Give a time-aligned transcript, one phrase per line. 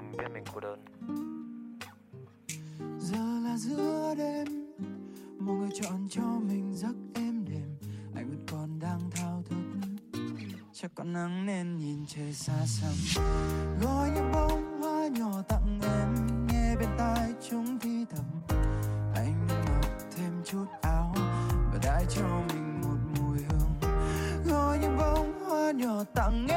[0.00, 0.84] biết mình cô đơn.
[3.00, 4.46] Giờ là giữa đêm
[5.38, 7.76] mọi người chọn cho mình giấc êm đềm.
[8.14, 9.56] Anh vẫn còn đang thao thức,
[10.72, 13.24] chắc còn nắng nên nhìn trời xa xăm.
[13.82, 16.14] Gói những bông hoa nhỏ tặng em,
[16.46, 18.24] nghe bên tai chúng thi thầm.
[19.14, 19.80] Anh mặc
[20.16, 21.14] thêm chút áo
[21.72, 23.92] và đãi cho mình một mùi hương.
[24.46, 26.51] Gói những bông hoa nhỏ tặng em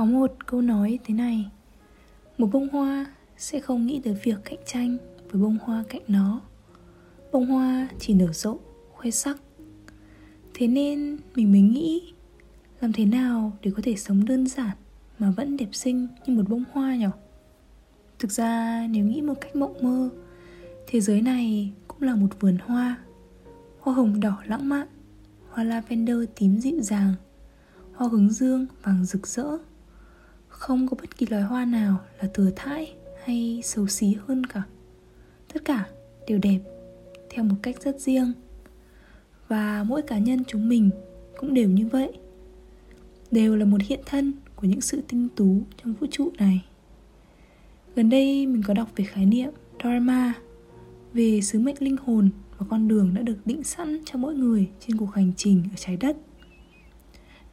[0.00, 1.50] có một câu nói thế này.
[2.38, 3.06] Một bông hoa
[3.36, 4.96] sẽ không nghĩ tới việc cạnh tranh
[5.30, 6.40] với bông hoa cạnh nó.
[7.32, 8.58] Bông hoa chỉ nở rộ,
[8.92, 9.36] khoe sắc.
[10.54, 12.12] Thế nên mình mới nghĩ,
[12.80, 14.76] làm thế nào để có thể sống đơn giản
[15.18, 17.06] mà vẫn đẹp xinh như một bông hoa nhỉ?
[18.18, 20.08] Thực ra nếu nghĩ một cách mộng mơ,
[20.86, 22.96] thế giới này cũng là một vườn hoa.
[23.80, 24.88] Hoa hồng đỏ lãng mạn,
[25.48, 27.14] hoa lavender tím dịu dàng,
[27.94, 29.58] hoa hướng dương vàng rực rỡ
[30.60, 32.94] không có bất kỳ loài hoa nào là thừa thãi
[33.24, 34.62] hay xấu xí hơn cả.
[35.52, 35.86] Tất cả
[36.26, 36.58] đều đẹp
[37.30, 38.32] theo một cách rất riêng.
[39.48, 40.90] Và mỗi cá nhân chúng mình
[41.38, 42.12] cũng đều như vậy.
[43.30, 46.64] Đều là một hiện thân của những sự tinh tú trong vũ trụ này.
[47.96, 49.50] Gần đây mình có đọc về khái niệm
[49.84, 50.32] Dharma,
[51.12, 54.68] về sứ mệnh linh hồn và con đường đã được định sẵn cho mỗi người
[54.80, 56.16] trên cuộc hành trình ở trái đất.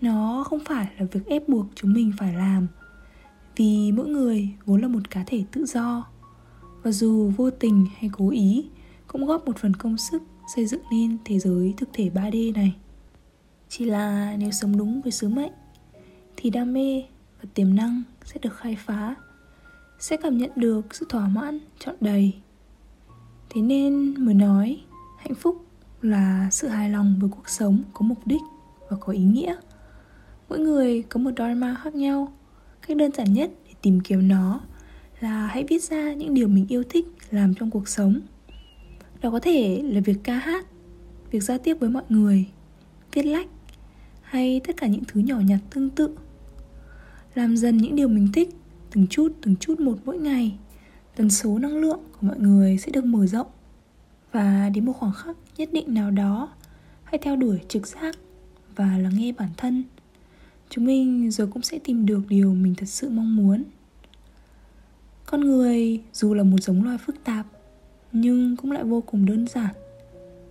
[0.00, 2.66] Nó không phải là việc ép buộc chúng mình phải làm
[3.56, 6.06] vì mỗi người vốn là một cá thể tự do.
[6.82, 8.68] Và dù vô tình hay cố ý,
[9.06, 10.22] cũng góp một phần công sức
[10.54, 12.74] xây dựng nên thế giới thực thể 3D này.
[13.68, 15.52] Chỉ là nếu sống đúng với sứ mệnh,
[16.36, 17.02] thì đam mê
[17.42, 19.14] và tiềm năng sẽ được khai phá,
[19.98, 22.32] sẽ cảm nhận được sự thỏa mãn trọn đầy.
[23.50, 24.80] Thế nên mới nói,
[25.18, 25.66] hạnh phúc
[26.02, 28.42] là sự hài lòng với cuộc sống có mục đích
[28.90, 29.56] và có ý nghĩa.
[30.48, 32.32] Mỗi người có một dharma khác nhau
[32.86, 34.60] cách đơn giản nhất để tìm kiếm nó
[35.20, 38.20] là hãy viết ra những điều mình yêu thích làm trong cuộc sống.
[39.22, 40.66] Đó có thể là việc ca hát,
[41.30, 42.44] việc giao tiếp với mọi người,
[43.12, 43.46] viết lách,
[44.22, 46.16] hay tất cả những thứ nhỏ nhặt tương tự.
[47.34, 48.48] Làm dần những điều mình thích,
[48.90, 50.58] từng chút từng chút một mỗi ngày,
[51.16, 53.46] tần số năng lượng của mọi người sẽ được mở rộng.
[54.32, 56.48] Và đến một khoảng khắc nhất định nào đó,
[57.04, 58.16] hãy theo đuổi trực giác
[58.76, 59.84] và lắng nghe bản thân
[60.74, 63.64] chúng mình rồi cũng sẽ tìm được điều mình thật sự mong muốn.
[65.26, 67.46] Con người dù là một giống loài phức tạp,
[68.12, 69.74] nhưng cũng lại vô cùng đơn giản.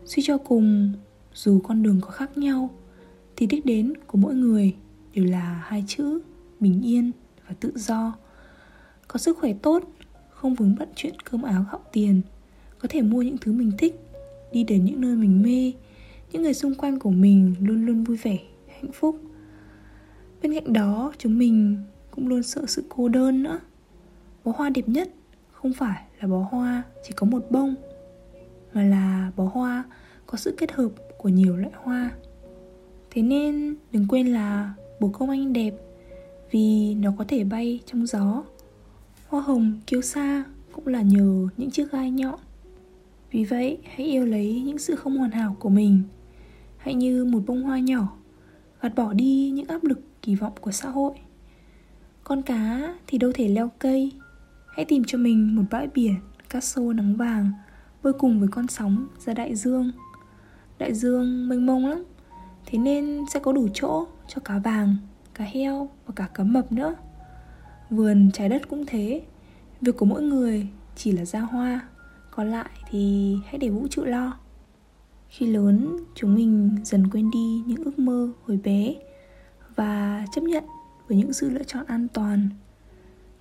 [0.06, 0.92] Suy cho cùng,
[1.34, 2.70] dù con đường có khác nhau,
[3.36, 4.76] thì đích đến của mỗi người
[5.14, 6.20] đều là hai chữ
[6.60, 7.12] bình yên
[7.48, 8.14] và tự do.
[9.08, 9.84] Có sức khỏe tốt,
[10.30, 12.22] không vướng bận chuyện cơm áo gạo tiền,
[12.80, 14.00] có thể mua những thứ mình thích,
[14.52, 15.72] đi đến những nơi mình mê,
[16.32, 19.20] những người xung quanh của mình luôn luôn vui vẻ, hạnh phúc
[20.44, 21.78] bên cạnh đó, chúng mình
[22.12, 23.60] cũng luôn sợ sự cô đơn nữa.
[24.46, 25.10] Bó hoa đẹp nhất
[25.52, 27.76] không phải là bó hoa chỉ có một bông,
[28.74, 29.84] mà là bó hoa
[30.28, 32.12] có sự kết hợp của nhiều loại hoa.
[33.12, 35.74] Thế nên đừng quên là bồ công anh đẹp
[36.52, 38.44] vì nó có thể bay trong gió.
[39.28, 42.40] Hoa hồng kiêu sa cũng là nhờ những chiếc gai nhọn.
[43.32, 46.02] Vì vậy, hãy yêu lấy những sự không hoàn hảo của mình.
[46.78, 48.18] Hãy như một bông hoa nhỏ,
[48.82, 51.14] Gạt bỏ đi những áp lực kỳ vọng của xã hội.
[52.24, 54.12] Con cá thì đâu thể leo cây.
[54.76, 56.16] Hãy tìm cho mình một bãi biển
[56.50, 57.52] cát xô nắng vàng
[58.04, 59.92] Bơi cùng với con sóng ra đại dương.
[60.78, 62.04] Đại dương mênh mông lắm
[62.66, 64.96] Thế nên sẽ có đủ chỗ cho cá vàng,
[65.34, 66.96] cá heo và cả cá mập nữa.
[67.90, 69.22] Vườn trái đất cũng thế
[69.82, 71.82] Việc của mỗi người chỉ là ra hoa
[72.32, 74.38] Còn lại thì hãy để vũ trụ lo.
[75.30, 78.94] Khi lớn chúng mình dần quên đi những ước mơ hồi bé.
[79.76, 80.64] Và chấp nhận
[81.08, 82.50] với những sự lựa chọn an toàn.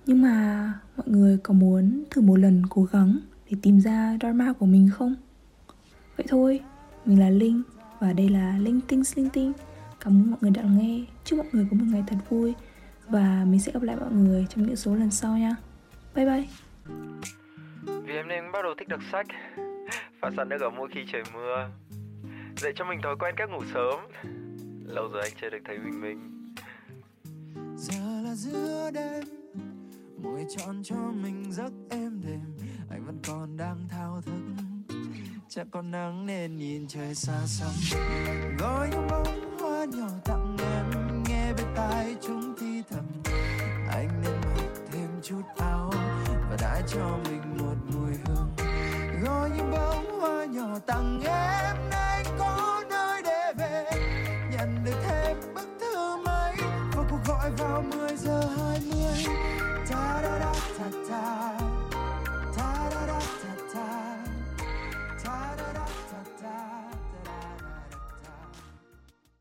[0.05, 3.19] Nhưng mà mọi người có muốn thử một lần cố gắng
[3.49, 5.15] để tìm ra dharma của mình không?
[6.17, 6.59] Vậy thôi,
[7.05, 7.61] mình là Linh
[7.99, 9.53] và đây là Linh Tinh linh Tinh.
[9.99, 11.05] Cảm ơn mọi người đã nghe.
[11.23, 12.53] Chúc mọi người có một ngày thật vui
[13.07, 15.55] và mình sẽ gặp lại mọi người trong những số lần sau nha.
[16.15, 16.47] Bye bye.
[18.05, 19.27] Vì em nên bắt đầu thích đọc sách
[20.21, 21.69] và sẵn được ở mỗi khi trời mưa.
[22.57, 23.99] Dạy cho mình thói quen cách ngủ sớm.
[24.93, 26.53] Lâu rồi anh chưa được thấy mình mình
[27.77, 29.23] Giờ là giữa đêm,
[30.23, 32.41] Môi chọn cho mình giấc êm đềm.
[32.89, 34.41] Anh vẫn còn đang thao thức
[35.49, 37.99] Chắc còn nắng nên nhìn trời xa xăm.
[38.59, 43.05] Gói những bông hoa nhỏ tặng em, Nghe bên tai chúng thi thầm.
[43.91, 45.91] Anh nên mặc thêm chút áo
[46.27, 48.51] Và đã cho mình một mùi hương.
[49.23, 51.92] Gói những bông hoa nhỏ tặng em